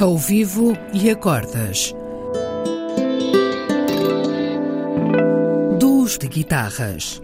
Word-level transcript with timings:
ao 0.00 0.16
vivo 0.16 0.72
e 0.94 1.10
acordas. 1.10 1.94
Duos 5.78 6.16
de 6.16 6.26
guitarras. 6.26 7.20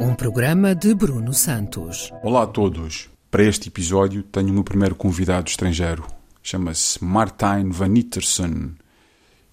Um 0.00 0.12
programa 0.16 0.74
de 0.74 0.92
Bruno 0.92 1.32
Santos. 1.32 2.12
Olá 2.20 2.42
a 2.42 2.46
todos. 2.48 3.08
Para 3.30 3.44
este 3.44 3.68
episódio 3.68 4.24
tenho 4.24 4.48
o 4.48 4.52
meu 4.52 4.64
primeiro 4.64 4.96
convidado 4.96 5.48
estrangeiro. 5.48 6.04
Chama-se 6.42 7.02
Martijn 7.04 7.70
van 7.70 7.94
Ittersen. 7.96 8.72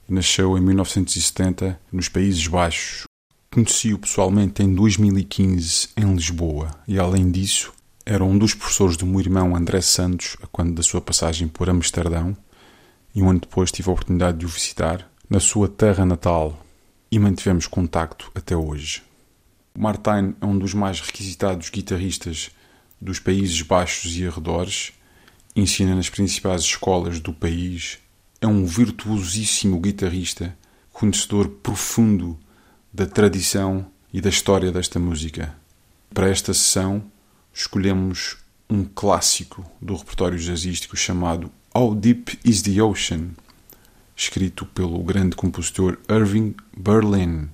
Nasceu 0.10 0.58
em 0.58 0.62
1970 0.62 1.80
nos 1.92 2.10
Países 2.10 2.48
Baixos. 2.48 3.04
Conheci-o 3.52 4.00
pessoalmente 4.00 4.64
em 4.64 4.74
2015 4.74 5.90
em 5.96 6.12
Lisboa 6.16 6.72
e, 6.88 6.98
além 6.98 7.30
disso, 7.30 7.72
era 8.12 8.26
um 8.26 8.40
dos 8.40 8.56
professores 8.56 8.98
do 8.98 9.06
meu 9.06 9.20
irmão 9.20 9.56
André 9.56 9.82
Santos, 9.82 10.36
quando 10.52 10.74
da 10.74 10.82
sua 10.82 11.00
passagem 11.00 11.48
por 11.48 11.70
Amsterdão, 11.70 12.36
e 13.14 13.22
um 13.22 13.30
ano 13.30 13.42
depois 13.42 13.72
tive 13.72 13.88
a 13.88 13.94
oportunidade 13.94 14.40
de 14.40 14.48
o 14.48 14.50
visitar 14.50 15.08
na 15.30 15.40
sua 15.40 15.68
terra 15.68 16.04
natal 16.04 16.66
e 17.12 17.20
mantivemos 17.20 17.68
contacto 17.68 18.32
até 18.34 18.58
hoje. 18.58 19.04
Martijn 19.78 20.34
é 20.42 20.46
um 20.48 20.58
dos 20.58 20.74
mais 20.74 21.00
requisitados 21.00 21.70
guitarristas 21.70 22.50
dos 23.00 23.20
Países 23.20 23.62
Baixos 23.62 24.18
e 24.18 24.26
arredores, 24.26 24.92
ensina 25.56 25.94
nas 25.94 26.10
principais 26.10 26.64
escolas 26.64 27.20
do 27.20 27.32
país, 27.32 28.00
é 28.42 28.48
um 28.48 28.66
virtuosíssimo 28.66 29.80
guitarrista, 29.80 30.58
conhecedor 30.92 31.48
profundo 31.48 32.40
da 32.92 33.06
tradição 33.06 33.86
e 34.12 34.20
da 34.20 34.30
história 34.30 34.72
desta 34.72 34.98
música. 34.98 35.56
Para 36.12 36.28
esta 36.28 36.56
sessão, 36.56 37.04
escolhemos 37.54 38.38
um 38.70 38.84
clássico 38.84 39.66
do 39.82 39.96
repertório 39.96 40.38
jazzístico 40.38 40.96
chamado 40.96 41.52
How 41.76 41.96
Deep 41.96 42.40
is 42.46 42.62
the 42.62 42.82
Ocean, 42.82 43.32
escrito 44.16 44.66
pelo 44.66 45.02
grande 45.04 45.36
compositor 45.36 45.98
Irving 46.08 46.56
Berlin. 46.76 47.50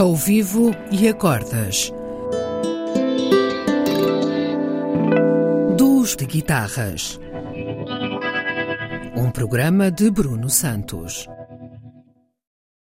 Ao 0.00 0.16
vivo 0.16 0.70
e 0.90 1.06
a 1.08 1.12
cordas. 1.12 1.92
Duos 5.76 6.16
de 6.16 6.24
guitarras. 6.24 7.20
Um 9.14 9.30
programa 9.30 9.90
de 9.90 10.10
Bruno 10.10 10.48
Santos. 10.48 11.28